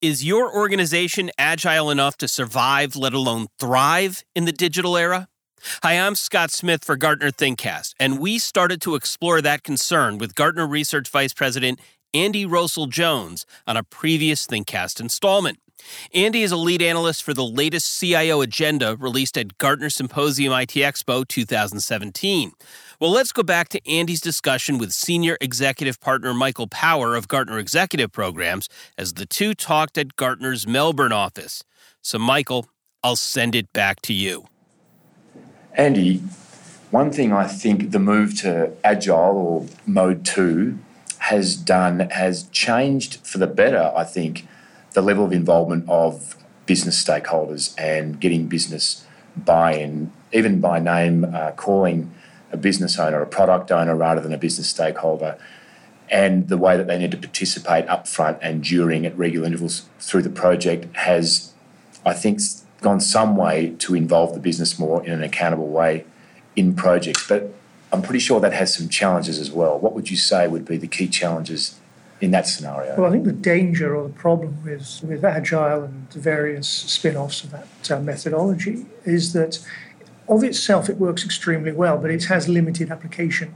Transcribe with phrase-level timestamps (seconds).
[0.00, 5.26] Is your organization agile enough to survive, let alone thrive, in the digital era?
[5.82, 10.36] Hi, I'm Scott Smith for Gartner ThinkCast, and we started to explore that concern with
[10.36, 11.80] Gartner Research Vice President
[12.14, 15.58] Andy Rowsell-Jones on a previous ThinkCast installment.
[16.14, 21.26] Andy is a lead analyst for the latest CIO agenda released at Gartner Symposium ITxpo
[21.26, 22.52] 2017.
[23.00, 27.56] Well, let's go back to Andy's discussion with senior executive partner Michael Power of Gartner
[27.56, 31.62] Executive Programs as the two talked at Gartner's Melbourne office.
[32.02, 32.68] So, Michael,
[33.04, 34.46] I'll send it back to you.
[35.74, 36.16] Andy,
[36.90, 40.76] one thing I think the move to Agile or Mode 2
[41.18, 44.48] has done has changed for the better, I think,
[44.94, 51.24] the level of involvement of business stakeholders and getting business buy in, even by name,
[51.24, 52.12] uh, calling
[52.52, 55.38] a business owner, a product owner, rather than a business stakeholder,
[56.10, 60.22] and the way that they need to participate upfront and during at regular intervals through
[60.22, 61.52] the project has,
[62.04, 62.40] I think,
[62.80, 66.04] gone some way to involve the business more in an accountable way
[66.56, 67.26] in projects.
[67.26, 67.54] But
[67.92, 69.78] I'm pretty sure that has some challenges as well.
[69.78, 71.78] What would you say would be the key challenges
[72.20, 72.96] in that scenario?
[72.96, 77.16] Well, I think the danger or the problem with, with Agile and the various spin
[77.16, 79.64] offs of that uh, methodology is that
[80.28, 83.54] of itself, it works extremely well, but it has limited application.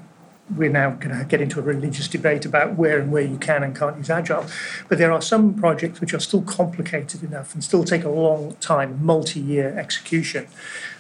[0.56, 3.62] We're now going to get into a religious debate about where and where you can
[3.62, 4.46] and can't use Agile.
[4.88, 8.56] But there are some projects which are still complicated enough and still take a long
[8.60, 10.46] time, multi year execution.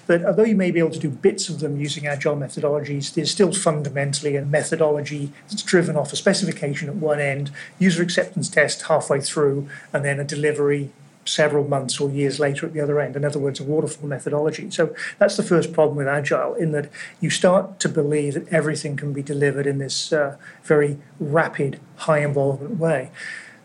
[0.06, 3.30] That although you may be able to do bits of them using Agile methodologies, there's
[3.30, 8.82] still fundamentally a methodology that's driven off a specification at one end, user acceptance test
[8.82, 10.90] halfway through, and then a delivery
[11.24, 13.16] several months or years later at the other end.
[13.16, 14.70] In other words, a waterfall methodology.
[14.70, 18.96] So that's the first problem with Agile, in that you start to believe that everything
[18.96, 23.10] can be delivered in this uh, very rapid, high involvement way.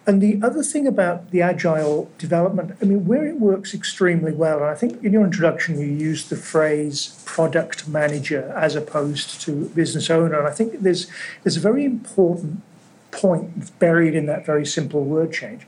[0.05, 4.59] And the other thing about the agile development, I mean, where it works extremely well,
[4.59, 9.67] and I think in your introduction you used the phrase product manager as opposed to
[9.75, 10.39] business owner.
[10.39, 11.07] And I think there's
[11.43, 12.61] there's a very important
[13.11, 15.67] point buried in that very simple word change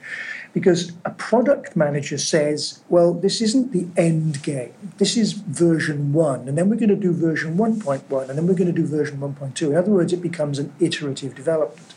[0.54, 4.74] because a product manager says, well, this isn't the end game.
[4.98, 8.56] This is version one, and then we're going to do version 1.1, and then we're
[8.56, 9.62] going to do version 1.2.
[9.62, 11.94] In other words, it becomes an iterative development.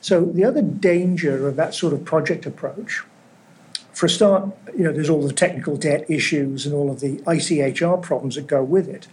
[0.00, 3.02] So the other danger of that sort of project approach,
[3.92, 7.16] for a start, you know, there's all the technical debt issues and all of the
[7.18, 9.08] ICHR problems that go with it.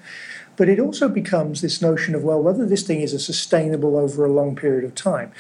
[0.56, 4.26] But it also becomes this notion of, well, whether this thing is a sustainable over
[4.26, 5.32] a long period of time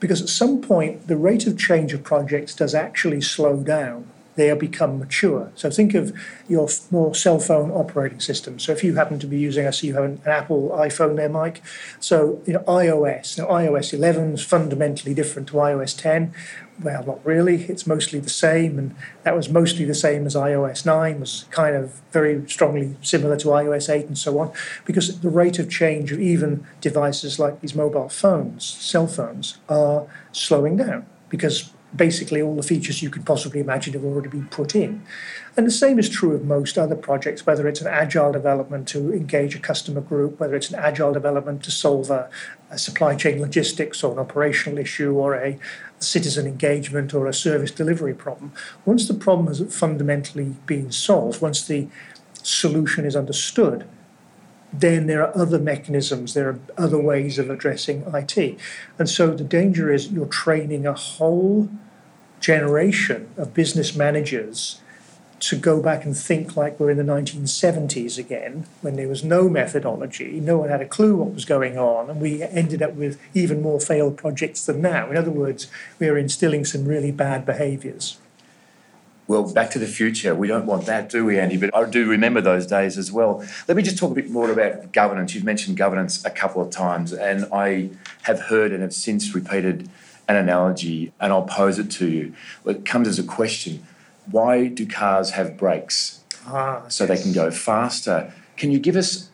[0.00, 4.46] because at some point the rate of change of projects does actually slow down they
[4.46, 5.50] have become mature.
[5.56, 6.16] So think of
[6.48, 8.60] your more cell phone operating system.
[8.60, 11.16] So if you happen to be using, I see you have an, an Apple iPhone
[11.16, 11.60] there, Mike.
[11.98, 13.36] So you know iOS.
[13.36, 16.32] Now iOS 11 is fundamentally different to iOS 10.
[16.80, 17.64] Well, not really.
[17.64, 18.94] It's mostly the same, and
[19.24, 21.18] that was mostly the same as iOS 9.
[21.18, 24.52] Was kind of very strongly similar to iOS 8 and so on,
[24.84, 30.06] because the rate of change of even devices like these mobile phones, cell phones, are
[30.30, 34.74] slowing down because basically all the features you could possibly imagine have already been put
[34.74, 35.02] in.
[35.56, 39.12] And the same is true of most other projects, whether it's an agile development to
[39.12, 42.28] engage a customer group, whether it's an agile development to solve a,
[42.70, 45.58] a supply chain logistics or an operational issue or a
[45.98, 48.52] citizen engagement or a service delivery problem.
[48.84, 51.88] Once the problem has fundamentally been solved, once the
[52.42, 53.84] solution is understood,
[54.72, 58.58] then there are other mechanisms, there are other ways of addressing IT.
[58.98, 61.68] And so the danger is you're training a whole
[62.40, 64.80] generation of business managers
[65.40, 69.48] to go back and think like we're in the 1970s again, when there was no
[69.48, 73.20] methodology, no one had a clue what was going on, and we ended up with
[73.34, 75.08] even more failed projects than now.
[75.10, 75.68] In other words,
[75.98, 78.18] we are instilling some really bad behaviors.
[79.28, 80.34] Well, back to the future.
[80.34, 81.58] We don't want that, do we, Andy?
[81.58, 83.44] But I do remember those days as well.
[83.68, 85.34] Let me just talk a bit more about governance.
[85.34, 87.90] You've mentioned governance a couple of times, and I
[88.22, 89.90] have heard and have since repeated
[90.28, 92.34] an analogy, and I'll pose it to you.
[92.64, 93.86] It comes as a question
[94.30, 96.24] Why do cars have brakes?
[96.46, 97.18] Ah, so yes.
[97.18, 98.32] they can go faster.
[98.56, 99.28] Can you give us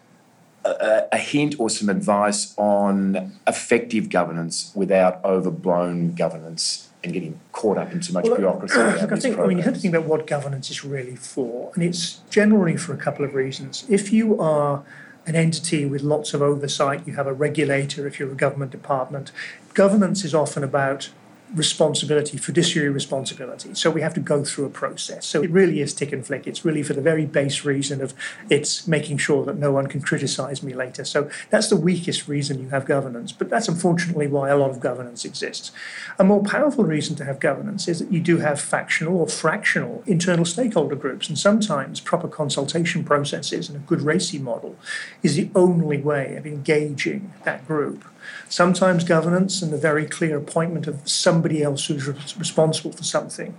[0.65, 7.79] a, a, hint or some advice on effective governance without overblown governance and getting caught
[7.79, 8.77] up in too much well, bureaucracy.
[9.01, 11.71] Look, I think I mean you have to think about what governance is really for,
[11.75, 13.85] and it's generally for a couple of reasons.
[13.89, 14.83] If you are
[15.27, 19.33] an entity with lots of oversight, you have a regulator if you're a government department.
[19.73, 21.11] Governance is often about
[21.55, 23.75] responsibility, fiduciary responsibility.
[23.75, 25.27] So we have to go through a process.
[25.27, 26.47] So it really is tick and flick.
[26.47, 28.15] It's really for the very base reason of
[28.51, 31.05] it's making sure that no one can criticize me later.
[31.05, 33.33] So that's the weakest reason you have governance.
[33.33, 35.71] But that's unfortunately why a lot of governance exists.
[36.19, 40.03] A more powerful reason to have governance is that you do have factional or fractional
[40.07, 41.29] internal stakeholder groups.
[41.29, 44.77] And sometimes proper consultation processes and a good RACI model
[45.23, 48.05] is the only way of engaging that group.
[48.49, 51.09] Sometimes governance and the very clear appointment of
[51.45, 52.07] somebody else who's
[52.39, 53.55] responsible for something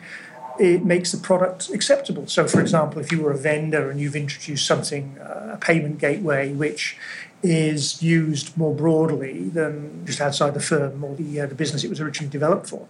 [0.58, 2.26] it makes the product acceptable.
[2.28, 6.00] So, for example, if you were a vendor and you've introduced something, uh, a payment
[6.00, 6.96] gateway, which
[7.44, 11.90] is used more broadly than just outside the firm or the, uh, the business it
[11.90, 12.88] was originally developed for,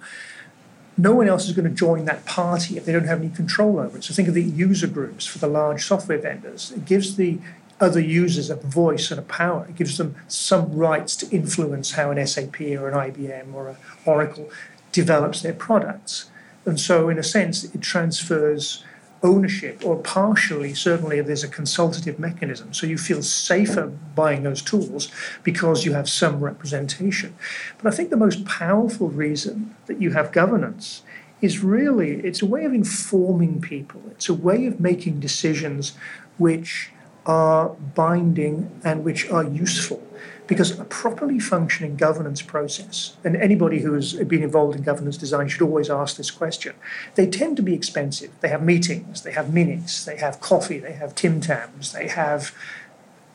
[0.95, 3.79] no one else is going to join that party if they don't have any control
[3.79, 4.03] over it.
[4.03, 6.71] So, think of the user groups for the large software vendors.
[6.71, 7.39] It gives the
[7.79, 9.65] other users a voice and a power.
[9.67, 13.77] It gives them some rights to influence how an SAP or an IBM or an
[14.05, 14.49] Oracle
[14.95, 16.31] develops their products.
[16.65, 18.83] And so, in a sense, it transfers
[19.21, 22.73] ownership, or partially, certainly, there's a consultative mechanism.
[22.73, 25.09] So you feel safer buying those tools
[25.43, 27.35] because you have some representation.
[27.77, 31.03] But I think the most powerful reason that you have governance
[31.41, 35.93] is really it's a way of informing people, it's a way of making decisions
[36.37, 36.91] which
[37.25, 40.01] are binding and which are useful.
[40.47, 45.47] Because a properly functioning governance process, and anybody who has been involved in governance design
[45.47, 46.75] should always ask this question,
[47.15, 48.31] they tend to be expensive.
[48.41, 52.53] They have meetings, they have minutes, they have coffee, they have Tim Tams, they have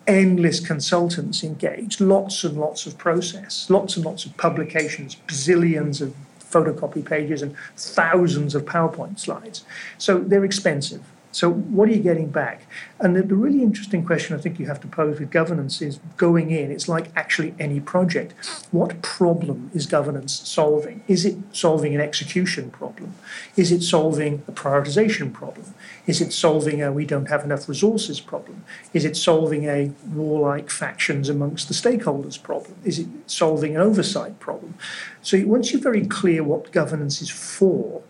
[0.06, 6.14] endless consultants engaged, lots and lots of process, lots and lots of publications, bazillions of
[6.40, 9.64] photocopy pages, and thousands of PowerPoint slides.
[9.98, 11.02] So they're expensive.
[11.32, 12.66] So, what are you getting back?
[12.98, 16.00] And the, the, really interesting question I think you have to pose with governance is
[16.16, 18.34] going in, it's like actually any project.
[18.72, 21.02] What problem is governance solving?
[21.06, 23.14] Is it solving an execution problem?
[23.56, 25.72] Is it solving a prioritization problem?
[26.06, 28.64] Is it solving a we don't have enough resources problem?
[28.92, 32.74] Is it solving a warlike factions amongst the stakeholders problem?
[32.84, 34.74] Is it solving an oversight problem?
[35.22, 38.02] So, once you're very clear what governance is for,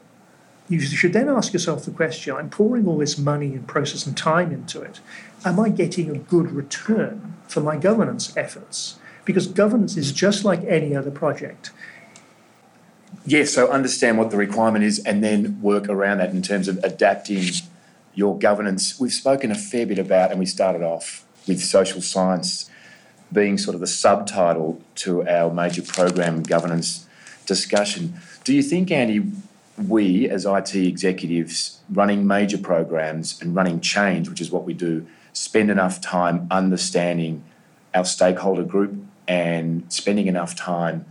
[0.71, 4.17] you should then ask yourself the question I'm pouring all this money and process and
[4.17, 5.01] time into it.
[5.45, 8.99] Am I getting a good return for my governance efforts?
[9.25, 11.73] Because governance is just like any other project.
[13.27, 16.79] Yes, so understand what the requirement is and then work around that in terms of
[16.85, 17.43] adapting
[18.15, 18.99] your governance.
[19.01, 22.71] We've spoken a fair bit about, and we started off with social science
[23.33, 27.07] being sort of the subtitle to our major program governance
[27.47, 28.15] discussion.
[28.45, 29.31] Do you think, Andy,
[29.89, 35.07] we as IT executives running major programs and running change, which is what we do,
[35.33, 37.45] spend enough time understanding
[37.95, 38.95] our stakeholder group
[39.27, 41.05] and spending enough time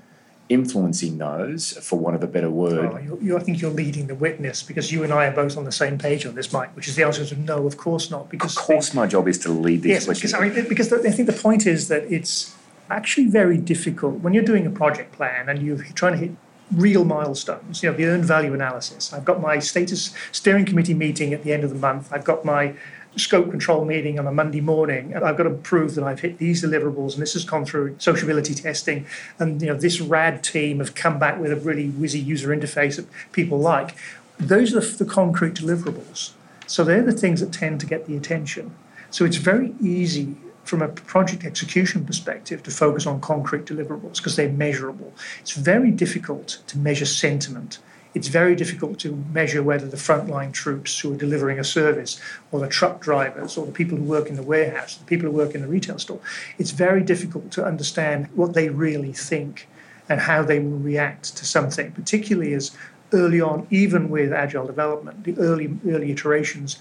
[0.50, 2.92] influencing those, for want of a better word.
[2.92, 5.56] Oh, you, you, I think you're leading the witness because you and I are both
[5.58, 6.76] on the same page on this, Mike.
[6.76, 8.30] Which is the answer is no, of course not.
[8.30, 10.08] Because of course, my job is to lead this.
[10.08, 12.56] Yes, because, I, mean, because the, I think the point is that it's
[12.90, 16.32] actually very difficult when you're doing a project plan and you're trying to hit
[16.72, 19.12] real milestones, you know, the earned value analysis.
[19.12, 22.12] I've got my status steering committee meeting at the end of the month.
[22.12, 22.76] I've got my
[23.16, 26.38] scope control meeting on a Monday morning, and I've got to prove that I've hit
[26.38, 29.06] these deliverables, and this has gone through sociability testing,
[29.40, 32.98] and you know this rad team have come back with a really whizzy user interface
[32.98, 33.96] that people like.
[34.38, 36.32] Those are the, the concrete deliverables.
[36.68, 38.76] So they're the things that tend to get the attention.
[39.10, 40.38] So it's very easy
[40.70, 45.12] from a project execution perspective to focus on concrete deliverables because they're measurable.
[45.42, 47.80] It's very difficult to measure sentiment.
[48.14, 52.20] It's very difficult to measure whether the frontline troops who are delivering a service,
[52.52, 55.36] or the truck drivers, or the people who work in the warehouse, the people who
[55.36, 56.20] work in the retail store,
[56.60, 59.68] it's very difficult to understand what they really think
[60.08, 62.78] and how they will react to something, particularly as
[63.12, 66.78] early on, even with agile development, the early early iterations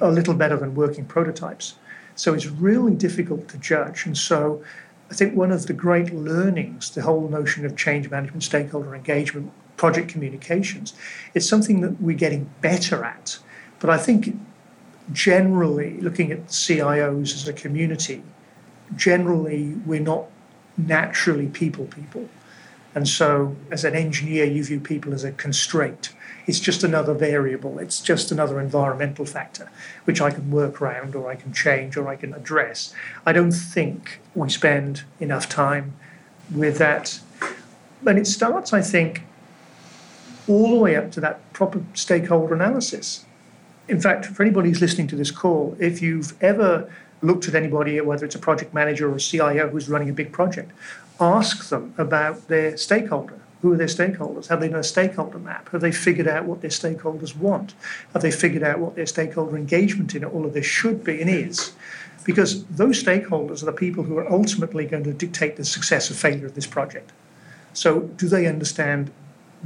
[0.00, 1.74] are a little better than working prototypes.
[2.18, 4.04] So it's really difficult to judge.
[4.04, 4.60] And so
[5.08, 9.52] I think one of the great learnings, the whole notion of change management, stakeholder engagement,
[9.76, 10.94] project communications,
[11.34, 13.38] it's something that we're getting better at.
[13.78, 14.36] But I think
[15.12, 18.24] generally, looking at CIOs as a community,
[18.96, 20.26] generally we're not
[20.76, 22.28] naturally people people.
[22.98, 26.12] And so, as an engineer, you view people as a constraint.
[26.48, 29.70] It's just another variable, it's just another environmental factor,
[30.04, 32.92] which I can work around or I can change or I can address.
[33.24, 35.92] I don't think we spend enough time
[36.52, 37.20] with that.
[38.04, 39.22] And it starts, I think,
[40.48, 43.24] all the way up to that proper stakeholder analysis.
[43.86, 48.00] In fact, for anybody who's listening to this call, if you've ever looked at anybody,
[48.00, 50.72] whether it's a project manager or a CIO who's running a big project,
[51.20, 54.46] ask them about their stakeholder Who are their stakeholders?
[54.48, 55.68] Have they done a stakeholder map?
[55.70, 57.74] Have they figured out what their stakeholders want?
[58.12, 61.28] Have they figured out what their stakeholder engagement in all of this should be and
[61.28, 61.72] is?
[62.24, 66.14] Because those stakeholders are the people who are ultimately going to dictate the success or
[66.14, 67.10] failure of this project.
[67.72, 69.10] So, do they understand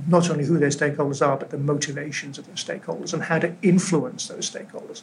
[0.06, 3.54] not only who their stakeholders are, but the motivations of those stakeholders and how to
[3.62, 5.02] influence those stakeholders?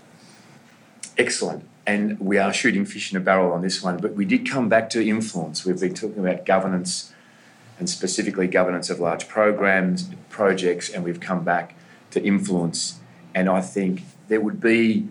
[1.17, 1.63] Excellent.
[1.89, 4.69] And we are shooting fish in a barrel on this one, but we did come
[4.69, 5.65] back to influence.
[5.65, 7.11] We've been talking about governance
[7.79, 11.73] and specifically governance of large programs, projects, and we've come back
[12.11, 12.99] to influence.
[13.33, 15.07] And I think there would be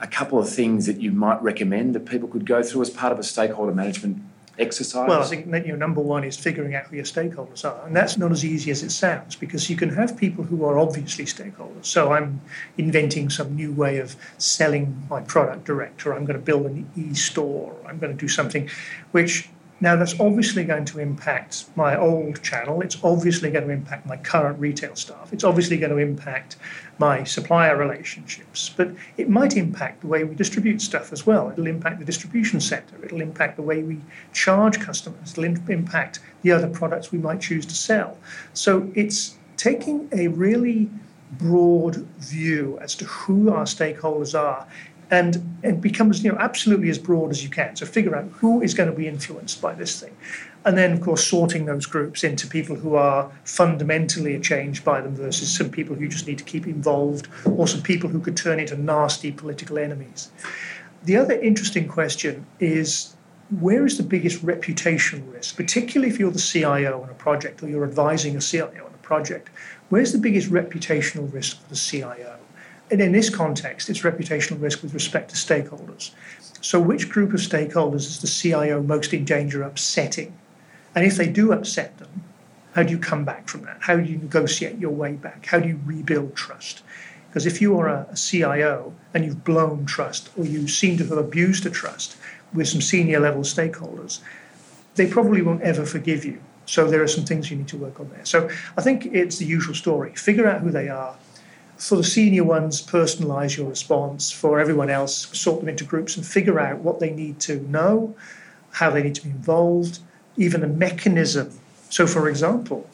[0.00, 3.12] a couple of things that you might recommend that people could go through as part
[3.12, 4.22] of a stakeholder management
[4.58, 5.08] exercise?
[5.08, 7.86] Well, I think you know, number one is figuring out who your stakeholders are.
[7.86, 10.78] And that's not as easy as it sounds because you can have people who are
[10.78, 11.86] obviously stakeholders.
[11.86, 12.40] So I'm
[12.76, 16.90] inventing some new way of selling my product direct, or I'm going to build an
[16.96, 18.68] e store, I'm going to do something
[19.12, 19.48] which
[19.82, 22.82] now, that's obviously going to impact my old channel.
[22.82, 25.32] It's obviously going to impact my current retail staff.
[25.32, 26.56] It's obviously going to impact
[26.98, 28.70] my supplier relationships.
[28.76, 31.50] But it might impact the way we distribute stuff as well.
[31.50, 32.94] It'll impact the distribution sector.
[33.04, 33.98] It'll impact the way we
[34.32, 35.32] charge customers.
[35.32, 38.16] It'll impact the other products we might choose to sell.
[38.54, 40.90] So it's taking a really
[41.38, 44.64] broad view as to who our stakeholders are
[45.12, 47.76] and it becomes you know absolutely as broad as you can.
[47.76, 50.16] So figure out who is going to be influenced by this thing,
[50.64, 55.14] and then of course sorting those groups into people who are fundamentally changed by them
[55.14, 58.58] versus some people who just need to keep involved, or some people who could turn
[58.58, 60.30] into nasty political enemies.
[61.04, 63.14] The other interesting question is
[63.60, 67.68] where is the biggest reputational risk, particularly if you're the CIO on a project or
[67.68, 69.50] you're advising a CIO on a project?
[69.90, 72.38] Where's the biggest reputational risk for the CIO?
[72.92, 76.10] And in this context, it's reputational risk with respect to stakeholders.
[76.60, 80.36] So, which group of stakeholders is the CIO most in danger of upsetting?
[80.94, 82.22] And if they do upset them,
[82.74, 83.78] how do you come back from that?
[83.80, 85.46] How do you negotiate your way back?
[85.46, 86.82] How do you rebuild trust?
[87.30, 91.04] Because if you are a, a CIO and you've blown trust or you seem to
[91.04, 92.18] have abused a trust
[92.52, 94.20] with some senior level stakeholders,
[94.96, 96.42] they probably won't ever forgive you.
[96.66, 98.26] So there are some things you need to work on there.
[98.26, 100.14] So I think it's the usual story.
[100.14, 101.16] Figure out who they are,
[101.82, 104.30] for the senior ones, personalize your response.
[104.30, 108.14] For everyone else, sort them into groups and figure out what they need to know,
[108.70, 109.98] how they need to be involved,
[110.36, 111.58] even a mechanism.
[111.90, 112.88] So, for example,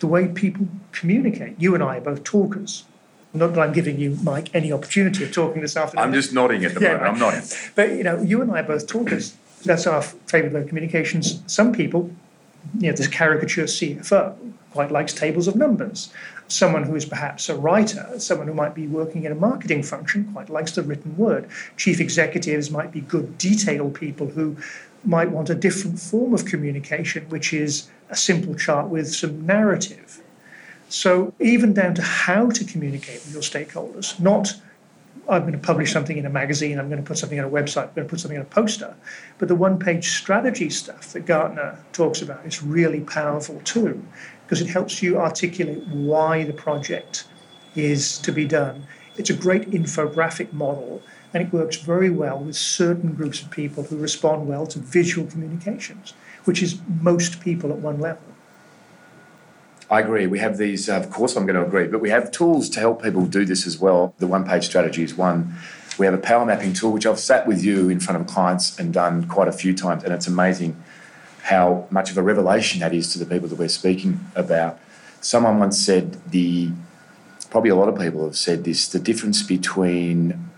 [0.00, 1.54] the way people communicate.
[1.60, 2.82] You and I are both talkers.
[3.32, 6.04] Not that I'm giving you, Mike, any opportunity of talking this afternoon.
[6.04, 7.12] I'm just nodding at the yeah, moment.
[7.12, 7.42] I'm nodding.
[7.76, 9.36] But you know, you and I are both talkers.
[9.64, 11.40] That's our favourite way of communications.
[11.46, 12.10] Some people,
[12.78, 14.36] you know, this caricature CFO
[14.74, 16.10] quite likes tables of numbers
[16.48, 20.30] someone who is perhaps a writer, someone who might be working in a marketing function,
[20.32, 21.48] quite likes the written word.
[21.76, 24.56] Chief executives might be good detail people who
[25.04, 30.20] might want a different form of communication, which is a simple chart with some narrative.
[30.88, 34.54] So, even down to how to communicate with your stakeholders, not
[35.26, 37.50] I'm going to publish something in a magazine, I'm going to put something on a
[37.50, 38.94] website, I'm going to put something on a poster.
[39.38, 44.04] But the one page strategy stuff that Gartner talks about is really powerful too
[44.44, 47.26] because it helps you articulate why the project
[47.74, 48.86] is to be done.
[49.16, 53.82] It's a great infographic model and it works very well with certain groups of people
[53.84, 58.22] who respond well to visual communications, which is most people at one level.
[59.90, 60.26] I agree.
[60.26, 62.80] We have these, uh, of course, I'm going to agree, but we have tools to
[62.80, 64.14] help people do this as well.
[64.18, 65.54] The one page strategy is one.
[65.98, 68.78] We have a power mapping tool, which I've sat with you in front of clients
[68.78, 70.82] and done quite a few times, and it's amazing
[71.44, 74.78] how much of a revelation that is to the people that we're speaking about.
[75.20, 76.70] Someone once said the
[77.50, 80.50] probably a lot of people have said this the difference between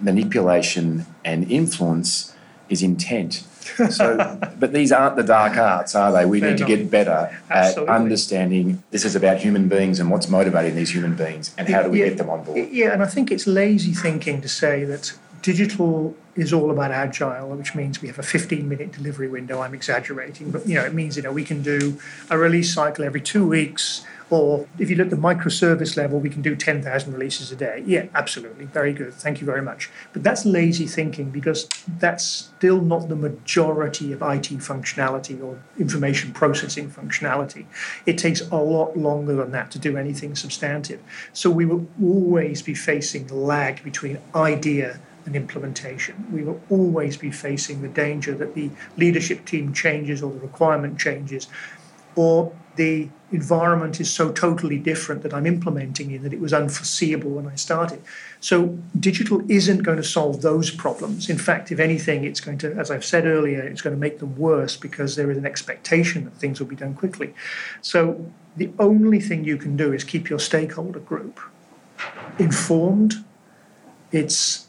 [0.00, 2.34] manipulation and influence
[2.68, 3.42] is intent.
[3.90, 6.26] So, but these aren't the dark arts, are they?
[6.26, 7.94] We Fair need to get better Absolutely.
[7.94, 11.82] at understanding this is about human beings and what's motivating these human beings and how
[11.82, 12.68] do we yeah, get them on board.
[12.70, 15.14] Yeah, and I think it's lazy thinking to say that
[15.46, 19.60] digital is all about agile, which means we have a 15 minute delivery window.
[19.60, 23.04] I'm exaggerating, but you know, it means you know we can do a release cycle
[23.04, 27.12] every two weeks, or if you look at the microservice level, we can do 10,000
[27.12, 27.84] releases a day.
[27.86, 29.14] Yeah, absolutely, very good.
[29.14, 29.88] Thank you very much.
[30.12, 36.32] But that's lazy thinking because that's still not the majority of IT functionality or information
[36.32, 37.66] processing functionality.
[38.04, 41.00] It takes a lot longer than that to do anything substantive.
[41.32, 46.26] So we will always be facing lag between idea and implementation.
[46.32, 50.98] We will always be facing the danger that the leadership team changes or the requirement
[50.98, 51.48] changes,
[52.14, 57.30] or the environment is so totally different that I'm implementing in that it was unforeseeable
[57.30, 58.02] when I started.
[58.40, 61.28] So digital isn't going to solve those problems.
[61.28, 64.18] In fact, if anything, it's going to, as I've said earlier, it's going to make
[64.18, 67.34] them worse because there is an expectation that things will be done quickly.
[67.80, 71.40] So the only thing you can do is keep your stakeholder group
[72.38, 73.24] informed.
[74.12, 74.68] It's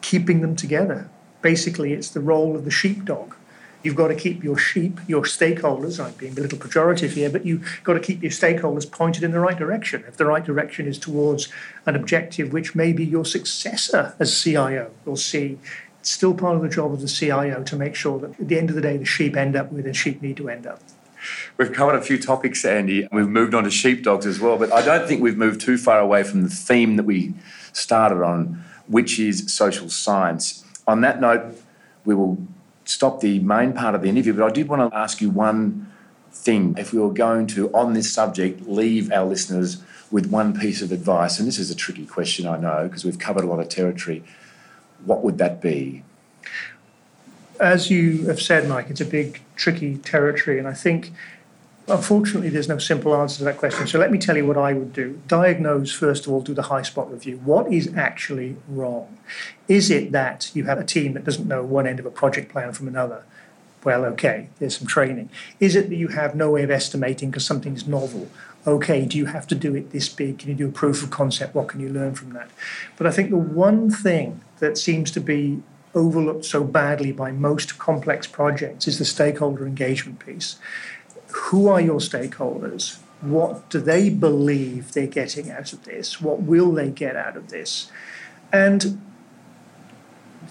[0.00, 1.08] keeping them together.
[1.42, 3.34] Basically, it's the role of the sheepdog
[3.82, 7.46] You've got to keep your sheep, your stakeholders, I'm being a little pejorative here, but
[7.46, 10.04] you've got to keep your stakeholders pointed in the right direction.
[10.08, 11.48] If the right direction is towards
[11.86, 15.58] an objective which maybe your successor as CIO will see,
[16.00, 18.58] it's still part of the job of the CIO to make sure that at the
[18.58, 20.80] end of the day, the sheep end up where the sheep need to end up.
[21.56, 23.06] We've covered a few topics, Andy.
[23.12, 26.00] We've moved on to sheepdogs as well, but I don't think we've moved too far
[26.00, 27.34] away from the theme that we
[27.72, 30.64] started on, which is social science.
[30.86, 31.54] On that note,
[32.04, 32.38] we will
[32.84, 35.92] stop the main part of the interview, but I did want to ask you one
[36.32, 36.74] thing.
[36.78, 40.90] If we were going to, on this subject, leave our listeners with one piece of
[40.90, 43.68] advice, and this is a tricky question, I know, because we've covered a lot of
[43.68, 44.24] territory,
[45.04, 46.02] what would that be?
[47.60, 51.12] As you have said, Mike, it's a big, tricky territory, and I think
[51.90, 53.86] Unfortunately, there's no simple answer to that question.
[53.86, 55.20] So let me tell you what I would do.
[55.26, 57.38] Diagnose, first of all, do the high spot review.
[57.38, 59.16] What is actually wrong?
[59.68, 62.52] Is it that you have a team that doesn't know one end of a project
[62.52, 63.24] plan from another?
[63.84, 65.30] Well, okay, there's some training.
[65.60, 68.28] Is it that you have no way of estimating because something's novel?
[68.66, 70.40] Okay, do you have to do it this big?
[70.40, 71.54] Can you do a proof of concept?
[71.54, 72.50] What can you learn from that?
[72.98, 75.62] But I think the one thing that seems to be
[75.94, 80.56] overlooked so badly by most complex projects is the stakeholder engagement piece
[81.30, 82.98] who are your stakeholders?
[83.20, 86.20] What do they believe they're getting out of this?
[86.20, 87.90] What will they get out of this?
[88.52, 89.00] And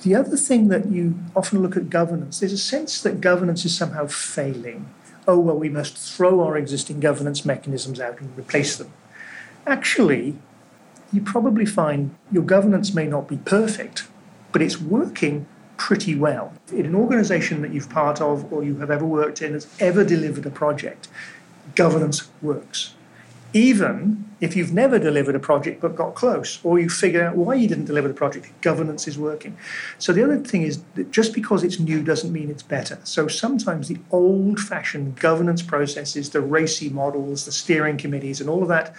[0.03, 3.75] the other thing that you often look at governance, there's a sense that governance is
[3.75, 4.89] somehow failing.
[5.27, 8.91] Oh, well, we must throw our existing governance mechanisms out and replace them.
[9.65, 10.37] Actually,
[11.11, 14.07] you probably find your governance may not be perfect,
[14.51, 16.53] but it's working pretty well.
[16.71, 20.03] In an organization that you've part of or you have ever worked in has ever
[20.03, 21.07] delivered a project,
[21.75, 22.93] governance works.
[23.53, 27.55] Even if you've never delivered a project but got close, or you figure out why
[27.55, 29.57] you didn't deliver the project, governance is working.
[29.97, 32.99] So the other thing is that just because it's new doesn't mean it's better.
[33.03, 38.61] So sometimes the old fashioned governance processes, the RACI models, the steering committees, and all
[38.61, 38.93] of that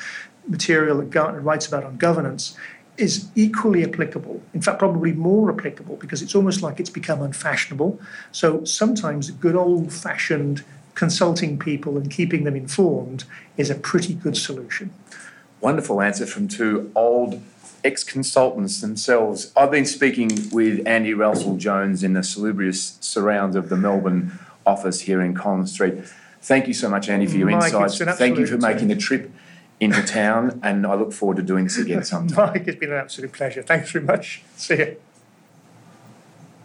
[0.48, 2.56] material that Gartner writes about on governance
[2.98, 8.00] is equally applicable, in fact, probably more applicable because it's almost like it's become unfashionable.
[8.32, 13.24] So sometimes good old fashioned consulting people and keeping them informed
[13.56, 14.90] is a pretty good solution.
[15.60, 17.40] Wonderful answer from two old
[17.84, 19.52] ex consultants themselves.
[19.56, 25.20] I've been speaking with Andy Rowsell-Jones in the salubrious surrounds of the Melbourne office here
[25.22, 26.04] in Collins Street.
[26.42, 27.98] Thank you so much, Andy, for your Mike, insights.
[28.18, 29.30] Thank you for making the trip
[29.80, 32.52] into town, and I look forward to doing this again sometime.
[32.52, 33.62] Mike, it's been an absolute pleasure.
[33.62, 34.42] Thanks very much.
[34.56, 34.96] See you.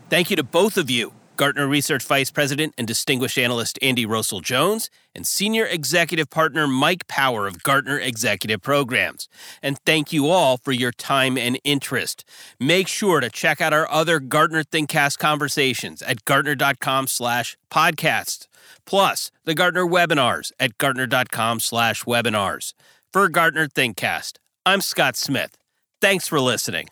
[0.10, 4.90] Thank you to both of you, Gartner Research Vice President and Distinguished Analyst Andy Rowsell-Jones,
[5.16, 9.28] and Senior Executive Partner Mike Power of Gartner Executive Programs.
[9.62, 12.26] And thank you all for your time and interest.
[12.60, 18.48] Make sure to check out our other Gartner ThinkCast conversations at gartner.com slash podcast,
[18.86, 22.74] plus the Gartner webinars at gartner.com slash webinars.
[23.14, 25.56] For Gartner ThinkCast, I'm Scott Smith.
[26.02, 26.88] Thanks for listening.